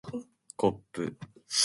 [0.55, 1.15] こっぷ